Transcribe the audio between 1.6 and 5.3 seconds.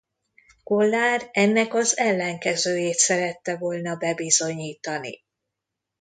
az ellenkezőjét szerette volna bebizonyítani.